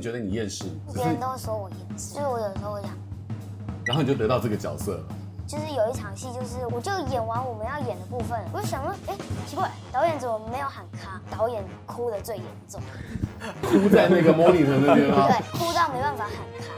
[0.00, 0.64] 你觉得你厌世？
[0.94, 2.90] 别人都说我厌世，就是我有时候会想，
[3.84, 5.04] 然后你就得到这个角色了。
[5.46, 9.14] 就是有一场戏，就是我就演完我们要演的部分，我就想说，哎，
[9.46, 11.20] 奇怪，导演怎么没有喊卡？
[11.30, 12.80] 导演哭的最严重，
[13.60, 15.28] 哭在那个 monitor 那边吗？
[15.28, 16.32] 对，哭到没办法喊
[16.64, 16.72] 卡。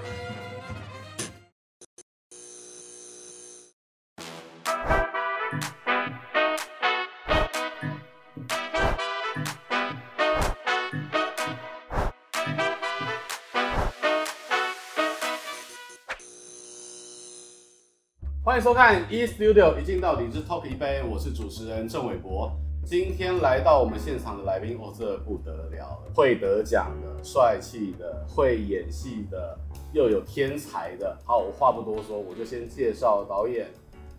[18.44, 22.50] 欢迎收看 E Studio 一镜到底之 Talk 一杯，我是主持人郑伟博。
[22.84, 29.56] 今天来到我们现场的来宾，哦，这不得了，会得奖的、帅气的、会演戏的，
[29.92, 31.16] 又有天才的。
[31.24, 33.68] 好，我话不多说，我就先介绍导演，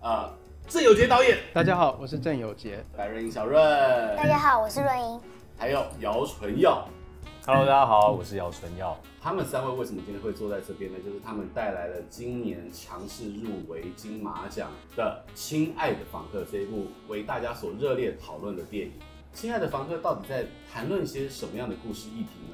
[0.01, 0.29] 呃，
[0.69, 1.37] 郑有杰导演。
[1.53, 2.81] 大家好，我是郑有杰。
[2.95, 3.61] 白润英小润。
[4.15, 5.19] 大家好，我是润英。
[5.57, 6.87] 还有姚淳耀。
[7.45, 8.97] Hello，大家好，我是姚春耀。
[9.21, 10.97] 他们三位为什么今天会坐在这边呢？
[11.03, 18.93] 就是他们带来了今年强势入围金马奖的《亲爱的房客》这一部为大家所热烈讨论的电影。
[19.37, 22.52] 《亲爱的房客》到底在谈论些什么样的故事议题呢？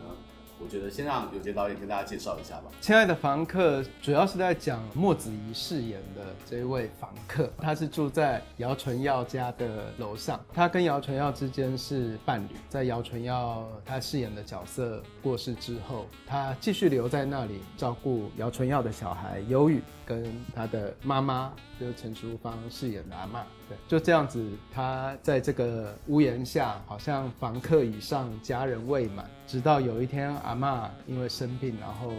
[0.62, 2.64] 我觉得先让有杰导演跟大家介绍一下吧。
[2.82, 10.40] 亲爱的房客主要是在讲莫子仪饰演的这一位房客，他是住在姚淳耀家的楼上。
[10.54, 23.44] 他跟姚淳耀之间是伴侣，在姚淳耀他饰演的角色过世之后，他继续留在那里照顾姚淳耀的小孩忧郁，跟他的妈妈就是陈淑芳饰演的阿嬷。
[23.68, 29.30] 对，就这样子，他在这个屋檐下，好像房客以上，家人未满。
[29.48, 32.12] 直到有一天，阿嬷因为生病，然后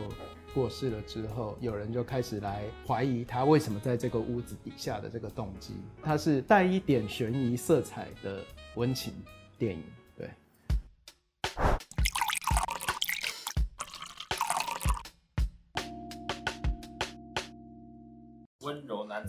[0.55, 5.75] 过世了之后，有人就开始来怀疑他为什么在这个屋子底下的这个动机。
[6.03, 8.41] 它是带一点悬疑色彩的
[8.75, 9.13] 温情
[9.59, 9.85] 电影，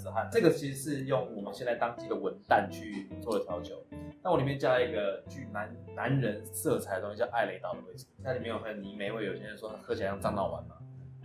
[0.02, 3.76] 子汉，这个其实是用我们现在当季的文旦去做的调酒。
[4.24, 10.76] 那我里面加了一个具男男人色彩的东西，叫艾雷岛的威士忌，它里面有很泥煤味，有些人说它喝起来像樟脑丸嘛，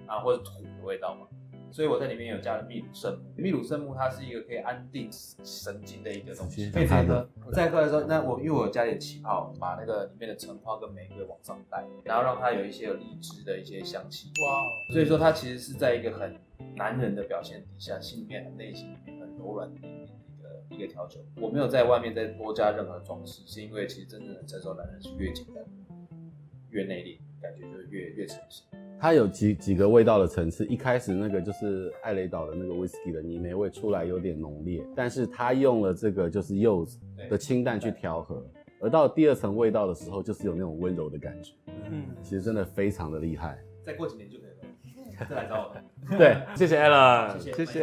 [0.07, 1.27] 啊或者土的味道嘛，
[1.71, 3.25] 所以我在里面有加了秘鲁圣木。
[3.37, 7.29] 秘鲁圣木它是一个可以安定神经的一个东西，可以再喝。
[7.53, 14.29] 再喝的时候，那我因为我有加点气泡，把那个里面的橙花跟玫瑰往上带，然后让它有一些有荔枝的一些香气。
[14.43, 16.35] 哇，所以说它其实是在一个很
[16.75, 19.81] 男人的表现底下，心里面很内心里面很柔软的。
[19.81, 25.65] 一个一个调酒，我没有在外面再多加任何装饰，是因为其实真正的成熟男人是越简单
[26.71, 28.65] 越内敛，感觉就是越越成熟。
[28.99, 38.45] 它有几几个味道的层次，一开始那个就是艾雷岛的那个 whisky 的泥煤味出来有点浓烈，但是他用了这个就是柚子的清淡去调和，
[38.81, 41.53] 而到第二层味道的时候，就是有那种温柔的感觉。
[41.91, 43.59] 嗯，其实真的非常的厉害。
[43.85, 45.77] 再过几年就可以了，再来找我。
[46.09, 47.65] 对，谢谢 Alan，谢谢。
[47.65, 47.83] 谢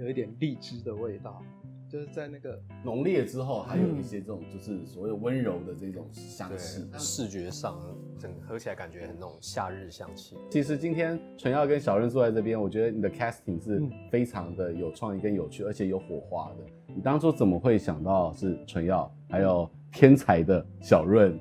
[0.00, 1.42] 有一点荔枝的味道，
[1.86, 6.88] 就是在那个浓烈之后，还有一些这种就是所谓温柔的这种香气。
[6.96, 7.78] 视觉上，
[8.18, 10.38] 整个喝起来感觉很那种夏日香气。
[10.48, 16.64] 其实今天纯耀跟小润坐在这边，我觉得你的 casting 是非常的有创意跟有趣，而且有火花的。
[16.86, 21.38] 你当初怎么会想到是纯耀，还有天才的小润？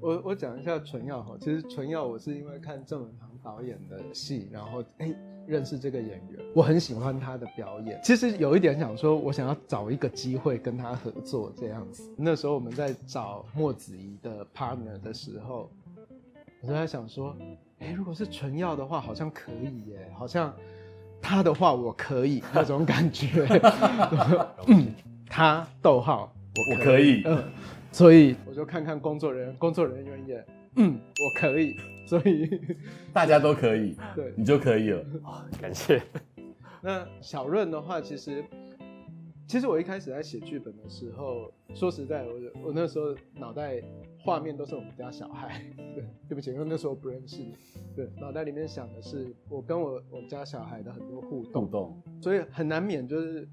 [0.00, 5.14] 我我讲一下纯耀哈，其实纯耀我是因为看郑文堂导演的戏，然后哎。
[5.48, 7.98] 认识这个演员，我很喜欢他的表演。
[8.04, 12.06] 其实有一点想说，我想要找一个机会跟他合作这样子。
[12.18, 15.70] 那时候我们在找莫子仪的 partner 的时候，
[16.60, 17.34] 我就在想说，
[17.78, 20.54] 哎，如果是纯耀的话，好像可以耶，好像
[21.22, 23.46] 他的话我可以那种感觉。
[24.68, 24.88] 嗯，
[25.30, 27.42] 他逗号我我可以，嗯，
[27.90, 30.44] 所以我就看看工作人员，工作人员也。
[30.76, 32.48] 嗯，我可以，所以
[33.12, 35.04] 大家都可以，对，你就可以了。
[35.60, 36.00] 感谢。
[36.80, 38.44] 那小润的话，其实，
[39.48, 43.82] 其实我一开始在写剧本的时候，说实在，我我那时候脑袋
[44.20, 47.56] 画面都是我们家小孩，对，对不起，因为那时候不认识你，
[47.96, 53.48] 对，脑袋里面想的是我跟我我们家小孩的很多互动，互动，所以很难免就是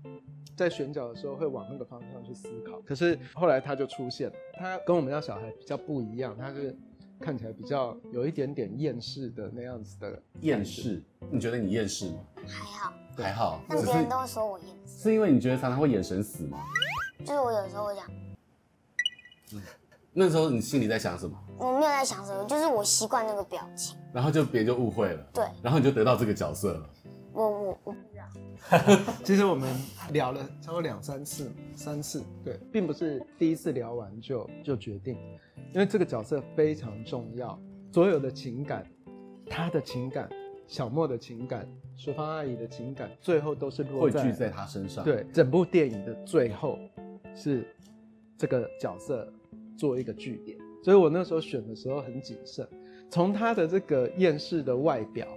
[0.55, 2.79] 在选角的时候会往那个方向去思考。
[2.81, 6.77] 可是后来他就出现了，他跟我们家小孩比较不一样，他是。
[7.19, 11.01] 看起来比较有一点点厌世的那样子的厌世，
[11.31, 12.19] 你觉得你厌世吗？
[12.47, 13.61] 还好，还好。
[13.67, 16.59] 但别人都会说我厌世，是因为你觉得常常会眼神死吗？
[17.19, 18.05] 就是我有时候会讲，
[19.53, 19.61] 嗯，
[20.13, 21.37] 那时候你心里在想什么？
[21.57, 26.89] 我没有在想什么，就是我习惯那个表情，然后就别人就误会了，对，然后你就得到这个角色了。
[27.35, 28.23] 我我我不知道。
[29.23, 29.69] 其实我们
[30.11, 35.17] 聊了超过两三次，三次，对，并不是第一次聊完就就决定，
[35.73, 37.59] 因为这个角色非常重要。
[37.91, 38.85] 所有的情感，
[39.49, 40.29] 他的情感，
[40.67, 45.03] 小莫的情感，淑芳阿姨的情感，最后都是落在汇聚在他身上。
[45.03, 46.79] 对，整部电影的最后
[47.35, 47.67] 是
[48.37, 49.31] 这个角色
[49.77, 52.67] 做一个据点，所以我那时候选的时候很谨慎。
[53.09, 55.27] 从他的这个厌世的外表，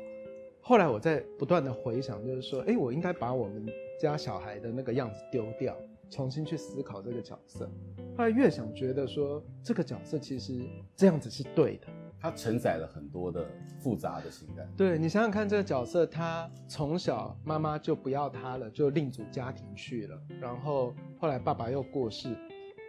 [0.69, 3.67] 后来我在不断的回想，就是说，哎，我应该把我们
[3.99, 5.75] 家小孩的那个样子丢掉，
[6.11, 7.67] 重新去思考这个角色。
[8.15, 10.61] 后来越想，觉得说这个角色其实
[10.95, 11.87] 这样子是对的。
[12.21, 13.47] 它承载了很多的
[13.81, 14.71] 复杂的情感。
[14.77, 22.37] 对，你想想看，这个角色他从小妈妈就不要他了，就另组家庭去了，然后后来爸爸又过世，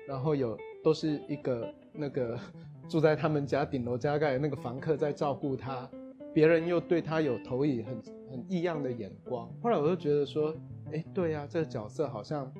[0.05, 2.37] 然后有都是一个那个
[2.89, 5.89] 住在他们家顶楼加盖的那个房客在照顾他，
[6.33, 9.49] 别人又对他有投以很很异样的眼光。
[9.61, 10.55] 后来我就觉得说，
[10.91, 12.51] 哎，对呀，这个角色好像，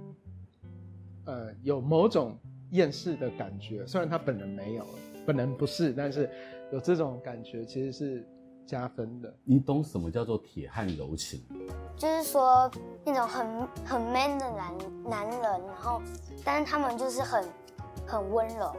[1.26, 2.38] 呃，有某种
[2.72, 4.86] 厌世的感觉，虽然他本人没有，
[5.26, 6.30] 本人不是，但是。
[6.72, 8.24] 有这种感觉其实是
[8.64, 9.36] 加分的。
[9.44, 11.42] 你懂什么叫做铁汉柔情？
[11.98, 12.70] 就是说
[13.04, 16.00] 那种很很 man 的男男人，然后
[16.46, 17.44] 但是他们就是很
[18.06, 18.72] 很温柔。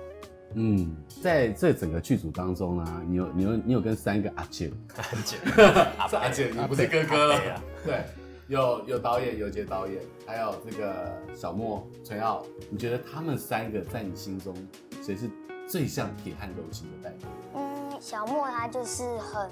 [0.55, 5.37] 嗯，在这整个剧组当中呢，你有你有你有跟三个阿姐，阿姐，
[6.09, 7.29] 是阿姐，你不是哥哥。
[7.29, 7.63] 了。
[7.85, 8.05] 对，
[8.49, 14.55] 有有导演，有杰导演，还有这个小莫、陈耀，你觉得他们三个在你心中
[15.03, 15.31] 谁是
[15.69, 17.29] 最像铁汉柔情的代表？
[17.55, 17.71] 嗯。
[18.01, 19.51] 小莫他就是很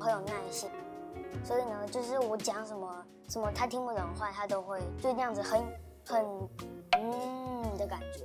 [0.00, 0.66] 很有耐心，
[1.44, 5.60] 所以呢，就是我讲什么什么他听不懂的话，他都会就那样子很
[6.06, 6.24] 很
[6.92, 8.24] 嗯的感觉，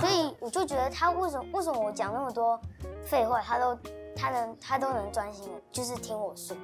[0.00, 2.60] 所以我就觉得他为什么为什么我讲那么多
[3.04, 3.78] 废话，他都
[4.16, 6.56] 他能他都能专心的，就是听我说。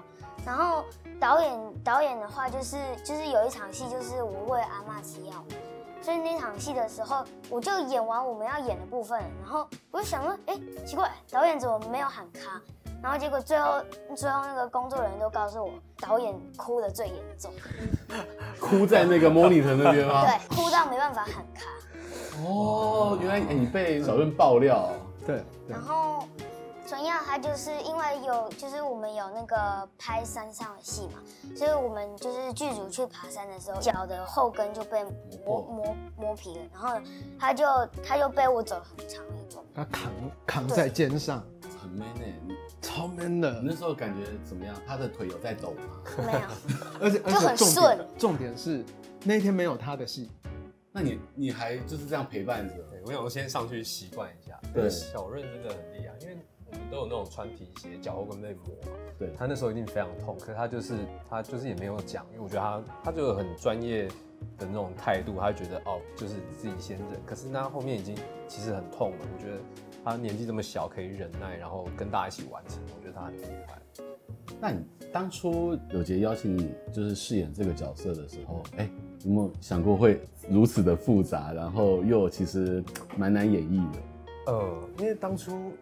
[0.45, 0.85] 然后
[1.21, 5.45] 导演导演的话就是就是有一场戏就是我喂阿嬷吃药。
[6.03, 12.63] 所以那场戏的时候，我就演完我们要演的部分，然后我就想说，哎，奇怪，导演怎么没有喊卡？
[13.03, 13.83] 然后结果最后
[14.15, 17.53] 最后那个工作人员都告诉我，导演哭的最严重，
[18.61, 20.25] 哭在那个 monitor 那边吗？
[20.25, 21.63] 对，哭到没办法喊卡。
[22.45, 24.91] 哦，原来你被小润爆料。
[25.27, 26.27] 对，然后。
[26.89, 31.21] 纯耀他就是因为有，就是我们有那个拍山上的戏嘛，
[31.57, 35.03] 所以我们就是剧组去爬山的时候，脚的后跟就被
[35.45, 36.97] 磨磨磨皮了，然后
[37.41, 37.67] 他就
[38.07, 40.13] 他就背我走了很长一段，他扛
[40.47, 41.45] 扛在肩上，
[41.83, 42.35] 很 man 哎、欸，
[42.81, 43.61] 超 man 的。
[43.61, 44.73] 你那时候感觉怎么样？
[44.87, 46.25] 他的腿有在抖吗？
[46.25, 46.39] 没有，
[47.03, 47.99] 而且就很顺。
[48.17, 48.85] 重点是
[49.25, 50.31] 那天没有他的戏，
[50.97, 52.75] 那你你还就是这样陪伴着？
[52.91, 54.59] 对，我想先上去习惯一下。
[54.73, 56.39] 对，小润真的很厉害，因为。
[56.69, 58.93] 我们都有那种穿皮鞋，脚后跟被磨嘛。
[59.17, 60.95] 对，他那时候一定非常痛，可是他就是
[61.31, 64.09] 他就是也没有讲，因为我觉得他他就有很专业
[64.59, 67.25] 的那种态度，他就觉得哦，就是自己先忍。
[67.25, 68.17] 可是他后面已经
[68.49, 69.59] 其实很痛了，我觉得
[70.05, 73.81] 他年纪这么小可以忍耐，然后跟大家一起完成，我觉得他很厉害。
[74.61, 78.91] 那你当初有杰邀请你就是饰演这个角色的时候，哎、
[79.25, 82.85] 有没有想过会如此的复杂，然后又其实
[83.17, 83.99] 蛮难演绎的？
[84.47, 85.73] 呃，因为当初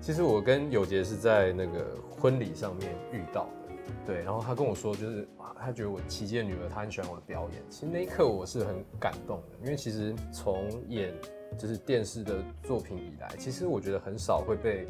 [0.00, 7.62] 其实我跟有杰是在那个婚礼上面遇到的，对，然后他跟我说，就是啊，他觉得我奇迹女儿，他很喜欢我的表演。
[7.68, 11.12] 其实那一刻我是很感动的，因为其实从演
[11.58, 14.86] 就是电视的作品以来，其实我觉得很少会被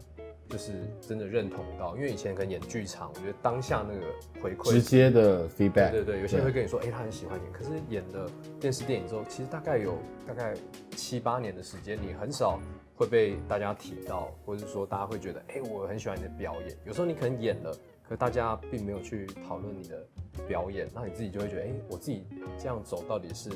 [0.52, 4.06] 就是真的认同到，因为以前可能演剧场，我觉得当下那个
[4.42, 9.96] 回馈直接的 feedback，对对对，有些人会跟你说，哎、欸，他很喜欢你，可是演了电视电影之后，其实大概有
[10.26, 10.54] 大概
[10.94, 12.60] 七八年的时间，你很少。
[12.94, 16.76] 会被大家提到，或者是说大家会觉得，哎、欸，我很喜欢你的表演。
[16.84, 17.74] 有时候你可能演了，
[18.08, 20.06] 可大家并没有去讨论你的
[20.46, 22.24] 表演，那你自己就会觉得，哎、欸，我自己
[22.56, 23.50] 这样走到底是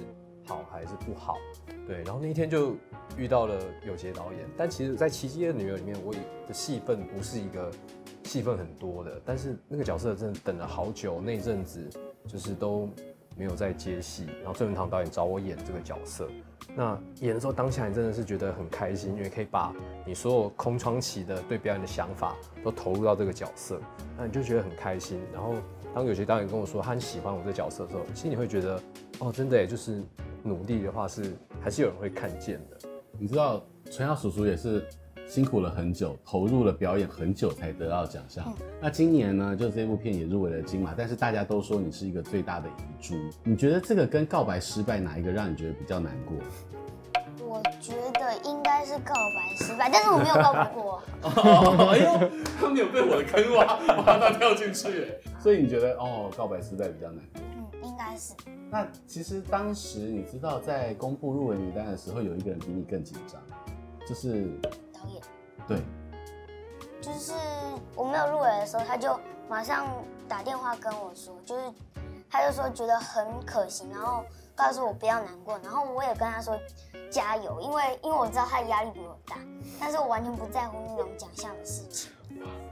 [0.46, 1.36] 好还是不好？
[1.86, 2.02] 对。
[2.04, 2.76] 然后那一天就
[3.16, 6.12] 遇到了有杰导演，但其实，在《奇迹的女儿》里面，我
[6.46, 7.70] 的戏份不是一个
[8.24, 11.88] 戏份很多的，但是那个角色真的等了好久，那阵子
[12.26, 12.88] 就是都
[13.36, 14.26] 没有在接戏。
[14.42, 16.28] 然后郑文堂导演找我演这个角色。
[16.74, 19.72] 那演的时候，当下你真的是觉得很开心，因为可以把
[20.04, 23.80] 你所有空窗期的对表演的想法都投入到这个角色，
[24.18, 25.20] 那你就觉得很开心。
[25.32, 25.54] 然后
[25.94, 28.82] 当有些导演跟我说他很喜欢我这个角色的时候，其实你会觉得，
[29.20, 30.02] 哦，真的，就是
[30.46, 32.88] 努力的话是还是有人会看见的。
[33.18, 34.86] 你知道，陈耀叔叔也是。
[35.28, 38.44] 辛苦了很久，投入了表演很久才得到奖项。
[38.46, 38.54] 嗯。
[38.80, 43.16] 那今年呢，就这部片也入围了金马，但是大家都说你是一个最大的遗珠。
[43.42, 46.36] 你觉得这个跟告白失败哪一个让你觉得比较难过？
[47.44, 51.02] 我觉得应该是告白失败，但是我没有告白过。
[51.90, 55.12] 哎呦，他没有被我的坑挖，挖到跳进去。
[55.42, 57.42] 所以你觉得哦，告白失败比较难过？
[57.86, 58.34] 嗯，应该是。
[58.70, 63.40] 那其实当时你知道在公布入围名单的时候，有一个人比你更紧张，
[64.08, 64.50] 就是。
[64.92, 65.22] 导演，
[65.68, 65.78] 对，
[67.00, 67.32] 就是
[67.94, 69.86] 我没有入围的时候，他就马上
[70.28, 71.62] 打电话跟我说，就是
[72.28, 74.24] 他就说觉得很可惜，然后
[74.54, 76.58] 告诉我不要难过，然后我也跟他说
[77.10, 79.36] 加油，因为因为我知道他的压力比我大，
[79.78, 82.10] 但是我完全不在乎那种奖项的事情。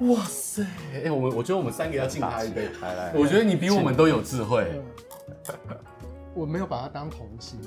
[0.01, 0.63] 哇塞！
[0.93, 4.83] 哎、欸，我们我觉得我们三个要敬他一杯，来来，我觉得你比我们都有智慧。
[6.35, 7.59] 我没有把他当童星。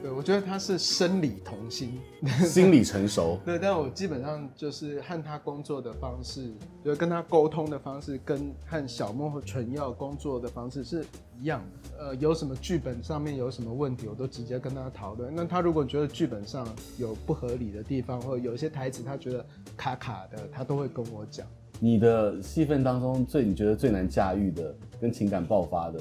[0.00, 1.98] 对，我觉得他是生理童星，
[2.46, 3.36] 心理成熟。
[3.44, 6.52] 对，但我基本上就是和他工作的方式，
[6.84, 11.04] 就是跟他沟通的方式，跟和小莫和纯耀工作的方式是
[11.40, 12.04] 一样的。
[12.04, 15.34] 呃，有什么剧本上面有什么问题，我都直接跟他讨论。
[15.34, 16.64] 那他如果觉得剧本上
[16.96, 19.44] 有不合理的地方，或者有一些台词他觉得
[19.76, 21.44] 卡卡的，他都会跟我讲。
[21.80, 25.98] 你的戏份当中最你觉得最难驾驭的，跟情感爆发的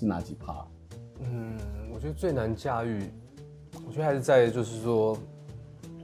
[0.00, 0.66] 是哪几趴？
[1.18, 1.54] 嗯，
[1.92, 3.10] 我觉得最难驾驭。
[3.86, 5.14] 我觉得还是在就是说，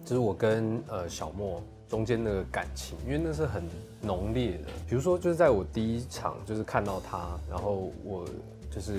[0.04, 3.64] 就是我跟呃小莫中间那个感情，因为那是很
[4.02, 4.68] 浓烈的。
[4.86, 8.26] 比如说，就是在我第一场就是看到他，然后我
[8.70, 8.98] 就是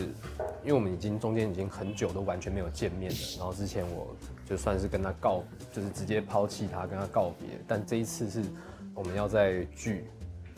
[0.64, 4.08] 因为我们已经中间已经很久都完全没有见面了， 然后之前我
[4.50, 7.50] 就算是跟他告，就是直接抛弃他，跟他告别。
[7.68, 8.42] 但这一次是
[8.96, 10.06] 我们要在聚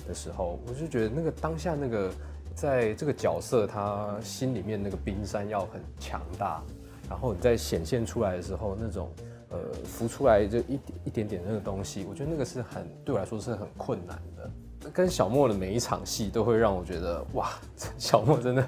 [0.08, 2.10] 的时候，我就觉得那个当下那个
[2.59, 6.61] 在这个角色他心里面那个冰山要很强大。
[7.09, 9.09] 然后你在显现出来的时候，那种
[9.49, 14.91] 呃浮出来就一一点点那个东西，我觉得那个是很对我来说是很困难的。
[14.91, 17.49] 跟小莫的每一场戏都会让我觉得哇，
[17.97, 18.67] 小莫真的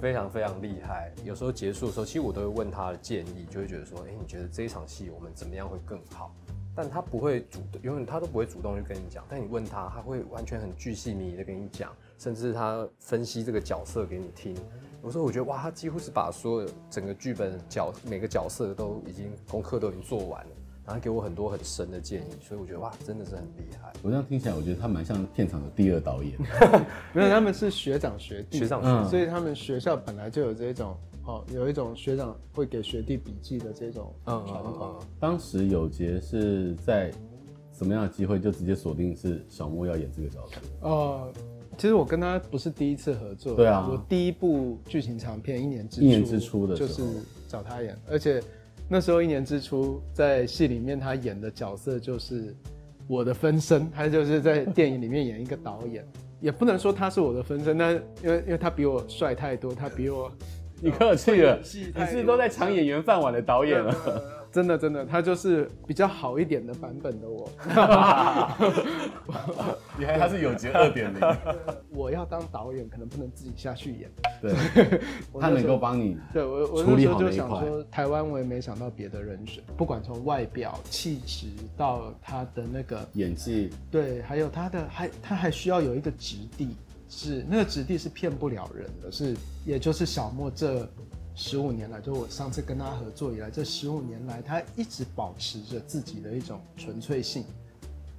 [0.00, 1.10] 非常非常厉害。
[1.24, 6.34] 有时候结束的时候，其实我都会问他的建议，就会觉得说，哎，你觉得这一场戏我们怎么样会更好？
[6.74, 9.24] 但他不会主动，永远他都不会主动去跟你讲。
[9.28, 14.56] 但你问他，他会完全很巨细靡遗的跟你讲，甚至他分析这个角色给你听。
[15.02, 20.50] 有时候我觉得哇，他几乎是把所有整个剧本角每个角色都已经功课都已经做完了，
[20.86, 23.92] 然后给我很多很深的建议，所以我觉得哇，真的是很厉害。
[24.02, 26.32] 我这样听起来，我觉得他蛮像片场的第二导演。
[27.14, 34.56] 没有，他们是学长学弟，学长学弟，嗯，所以他们学校本来就有这种哦，有一种学长会给学弟笔记的这种传统。
[34.56, 35.06] 嗯嗯嗯。
[35.20, 37.10] 当时有杰是在
[37.72, 40.56] 什么样的机会就直接锁定是小莫要演这个角色？
[40.80, 41.32] 哦。
[41.78, 47.02] 其实我跟他不是第一次合作，对啊，我第一部剧情长片《一年之初》，一年之初的就是
[47.48, 48.42] 找他演，而且
[48.92, 52.52] 那时候《一年之初》在戏里面他演的角色就是
[53.06, 56.04] 我的分身，他就是在电影里面演一个导演，
[56.40, 60.28] 也不能说他是我的分身，但因为因为他比我帅太多，他比我
[60.82, 63.94] 你客气了，你是都在抢演员饭碗的导演了。
[64.52, 67.48] 真的真的，他就是比较好一点的版本的我。
[69.98, 71.20] 你还他是有杰二点零。
[71.90, 74.10] 我要当导演，可能不能自己下去演。
[74.40, 74.52] 对，
[75.40, 76.16] 他能够帮你。
[76.32, 86.76] 对我，我那时候就想说，台湾我也没想到别的人选，不管从外表、气质到他的那个演技，对，还有他的还他还需要有一个质地，
[87.08, 90.88] 是那个质地是骗不了人的，是也就是小莫这。
[91.34, 97.44] 十五年来，就我上次跟他合作以来，这十五年来，他一直保持着自己的一种纯粹性，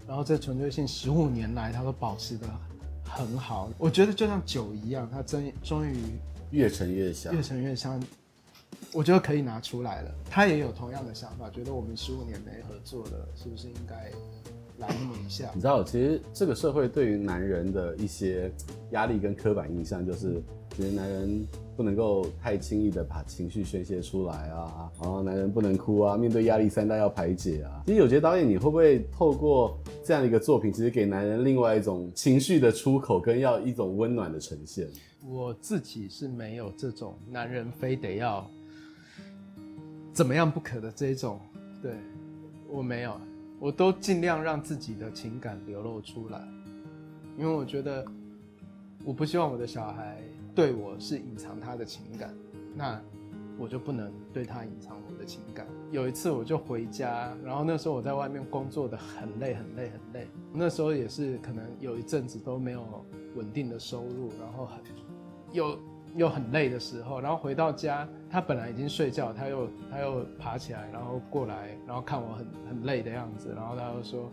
[0.08, 2.48] 然后这纯粹性十五年来，他都保持的
[3.06, 3.70] 很好。
[3.78, 5.96] 我觉得就像酒一样，他真终于
[6.50, 8.02] 越陈越香，越陈越香。
[8.94, 10.12] 我觉得可以拿出来了。
[10.30, 14.12] 他也有同样的想法，觉得我们十五年没合作了，是不是应该
[14.82, 15.50] 来那么一下？
[15.56, 18.52] 你知道，其实这个社会对于男人的一些
[18.92, 20.44] 压力跟刻板印象，就是
[20.76, 21.48] 觉得男人。
[21.74, 27.82] 不能够太轻易的把情绪宣泄出来啊，然后男人不能哭啊，面对压力三大要排解啊。
[27.88, 34.88] 其实有些导演，你会不会透过这样一个作品，其实给男人另外一种情绪的出口，跟要一种温暖的呈现？
[35.26, 38.48] 我自己是没有这种男人非得要
[40.14, 41.40] 怎么样不可的这种，
[41.82, 41.94] 对，
[42.70, 43.20] 我没有，
[43.62, 46.42] 我都尽量让自己的情感流露出来，
[47.38, 48.04] 因为我觉得
[49.06, 50.18] 我不希望我的小孩。
[50.54, 52.36] 对我是隐藏他的情感，
[52.76, 53.02] 那
[53.58, 55.66] 我就不能对他隐藏我的情感。
[55.90, 62.84] 有一次我就回家，然后那时候我在外面工作的很累很累很累，那时候也是可能有一阵子都没有
[63.36, 64.84] 稳定的收入，然后很
[65.54, 65.80] 有
[66.16, 74.32] 又很累的时候，然后回到家，他本来已经睡觉，他又他又爬起来，然后过来，然后看我很很累的样子，然后他又说，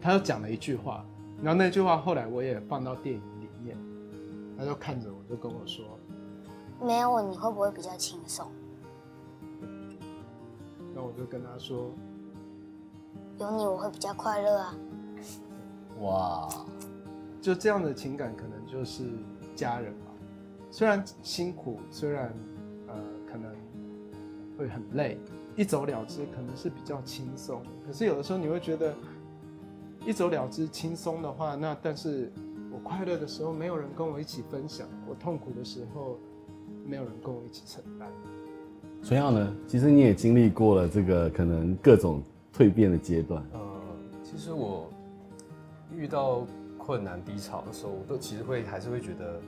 [0.00, 1.04] 他又讲了一句话，
[1.42, 3.76] 然后那句话后来我也放到电影里面。
[4.56, 5.84] 他就看着我，就跟我说
[6.80, 8.46] ：“没有我，你会不会比较轻松？”
[10.94, 11.90] 那我就跟他说
[13.40, 14.74] ：“有你，我会比较快乐啊！”
[16.00, 16.48] 哇，
[17.42, 19.02] 就这样的情感，可能就是
[19.56, 20.03] 家人吧。
[20.74, 22.34] 虽然辛苦，虽然
[22.88, 22.94] 呃
[23.30, 23.48] 可能
[24.58, 25.16] 会很累，
[25.54, 27.62] 一走了之可能是比较轻松。
[27.86, 28.92] 可是有的时候你会觉得，
[30.04, 32.28] 一走了之、轻松的话，那但是
[32.72, 36.18] 我快乐的时候没有人跟我一起分享，我痛苦的时候
[36.84, 38.08] 没有人跟我一起承担。
[39.00, 39.54] 纯耀呢？
[39.68, 42.20] 其实你也经历过了这个可能各种
[42.52, 43.40] 蜕变的阶段。
[43.52, 43.60] 呃，
[44.24, 44.90] 其实我
[45.96, 46.44] 遇到
[46.76, 49.40] 困难低潮的时候，我都其实会还是会觉得，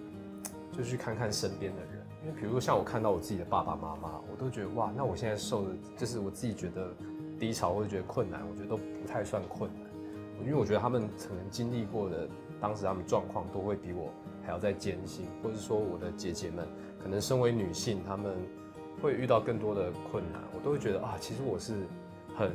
[0.77, 2.07] 就去看看身边的人。
[2.25, 6.93] 因为比如说像我看到我自己的爸爸妈妈，我都觉得哇，那我现在受的，就是我自己觉得
[7.39, 9.83] 低潮或者觉得困难，我觉得都不太算困难。
[10.45, 12.29] 因为我觉得他们可能经历过的，
[12.61, 14.11] 当时他们状况都会比我
[14.45, 16.67] 还要再艰辛，或者说我的姐姐们，
[17.03, 18.37] 可能身为女性，她们
[19.01, 21.73] 会遇到更多的困难，我都会觉得啊，其实我是
[22.37, 22.53] 很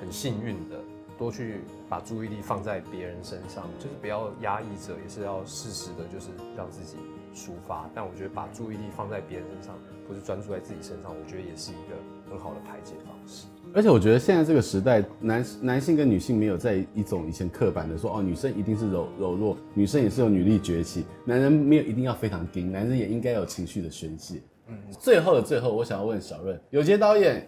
[0.00, 0.78] 很幸运的，
[1.20, 6.96] 多去把注意力放在别人身上，就是不要压抑着，也是要适时的，就是让自己
[7.34, 7.88] 抒发。
[7.94, 13.44] 但我觉得把注意力放在别人身上，不是专注在自己身上，我觉得也是一个很好的排解方式。
[13.74, 24.40] 而且我觉得现在这个时代，男男性跟女性没有在一种以前刻板的说哦，女生一定是柔柔弱，女生也是有女力崛起，男人没有一定要非常硬，男人也应该有情绪的宣泄。
[24.68, 27.46] 嗯，最后的最后，我想要问小润，有杰导演、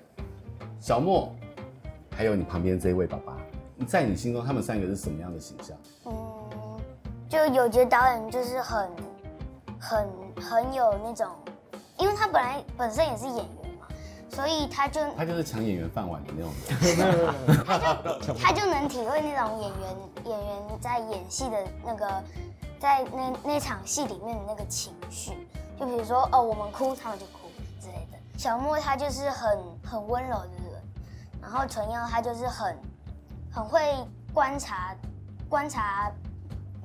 [0.79, 1.35] 小莫，
[2.11, 3.37] 还有你旁边这一位爸爸，
[3.85, 5.77] 在你心中他们三个是什么样的形象？
[6.07, 6.81] 嗯，
[7.29, 8.91] 就有杰导演就是很
[9.79, 10.09] 很
[10.41, 11.29] 很有那种，
[11.99, 13.47] 因为他本来本身也是演员
[13.81, 13.87] 嘛。
[14.31, 22.25] 所以他就他就是抢演员饭碗的那种人，他就能体会那种演员演员在演戏的那个，
[22.81, 25.33] 在那那场戏里面的那个情绪。
[25.79, 28.19] 就比如说哦，我们哭，他们就哭之类的。
[28.39, 30.83] 小莫他就是很很温柔的人，
[31.43, 32.75] 然后纯耀他就是很
[33.53, 33.79] 很会
[34.33, 34.97] 观察
[35.47, 36.11] 观察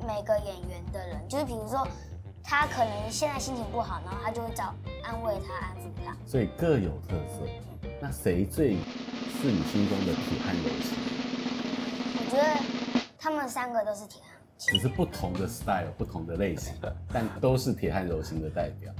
[0.05, 1.87] 每个演员的人，就是比如说
[2.43, 6.13] 他可能现在心情不好，然后他就会找安慰他，安抚他。
[6.25, 7.47] 所以各有特色。
[8.01, 10.97] 那谁最是你心中的铁汉柔情？
[12.19, 16.73] 我觉得他们三个都是铁汉只是不同的 style，不同的类型，
[17.13, 18.91] 但都是铁汉柔情的代表。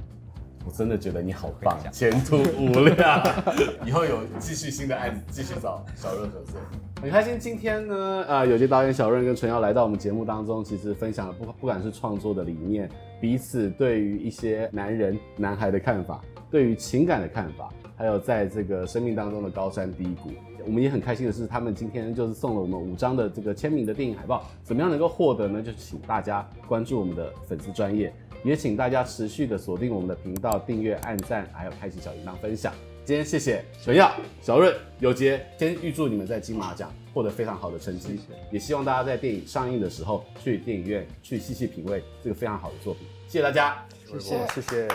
[0.68, 3.22] 我真的觉得你好棒，前途无量。
[3.86, 6.60] 以后有继续新的案子，继续找小润合作。
[7.00, 12.86] 很开心今天呢，呃，有些导演小润跟纯耀来到我们节目当中，其实分享了不不管是创作的理念，
[13.18, 16.20] 彼此对于一些男人、男孩的看法。
[16.50, 20.30] 对于情感的看法，还有在这个生命当中的高山低谷，
[20.64, 24.44] 我们也很开心的是，他们今天就是送了我们五张的这个签名的电影海报。
[24.62, 25.62] 怎么样能够获得呢？
[25.62, 32.72] 就请大家关注我们的粉丝专页，也请大家持续的锁定我们的频道，订阅、按赞，还有开启小铃铛分享。
[33.04, 38.20] 今天谢谢陈耀、小润、有杰，先预祝你们在金马奖获得非常好的成绩，
[38.50, 43.06] 也希望大家在电影上映的时候去电影院去细细品味这个非常好的作品。
[43.26, 44.88] 谢谢大家，谢谢，谢谢。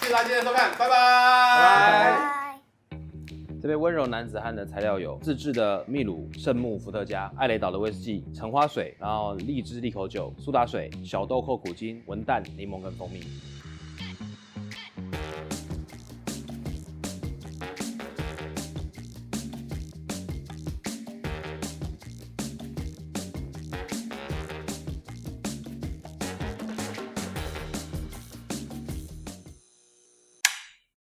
[0.00, 0.88] 谢谢大家今天的收看，拜拜。
[0.88, 2.37] 拜拜。
[3.60, 13.20] 这杯温柔男子汉的材料有自制的秘鲁圣木伏特加、艾雷岛的威士忌、橙花水，然后荔枝利口酒、苏打水、小豆蔻苦精、文旦、柠檬跟蜂蜜。